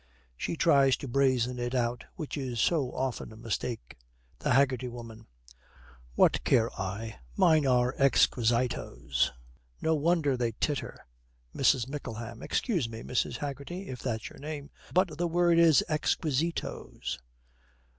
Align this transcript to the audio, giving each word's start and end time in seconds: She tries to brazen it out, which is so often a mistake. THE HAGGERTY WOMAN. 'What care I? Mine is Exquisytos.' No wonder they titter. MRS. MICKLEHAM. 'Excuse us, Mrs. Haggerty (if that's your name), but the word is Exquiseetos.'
She 0.35 0.55
tries 0.55 0.97
to 0.97 1.07
brazen 1.07 1.59
it 1.59 1.75
out, 1.75 2.05
which 2.15 2.35
is 2.35 2.59
so 2.59 2.91
often 2.91 3.31
a 3.31 3.37
mistake. 3.37 3.99
THE 4.39 4.49
HAGGERTY 4.53 4.87
WOMAN. 4.87 5.27
'What 6.15 6.43
care 6.43 6.73
I? 6.73 7.19
Mine 7.37 7.65
is 7.65 7.93
Exquisytos.' 7.99 9.29
No 9.79 9.93
wonder 9.93 10.35
they 10.35 10.53
titter. 10.53 11.05
MRS. 11.55 11.87
MICKLEHAM. 11.87 12.41
'Excuse 12.41 12.87
us, 12.87 12.91
Mrs. 12.91 13.37
Haggerty 13.37 13.89
(if 13.89 14.01
that's 14.01 14.27
your 14.31 14.39
name), 14.39 14.71
but 14.91 15.19
the 15.19 15.27
word 15.27 15.59
is 15.59 15.83
Exquiseetos.' 15.87 17.19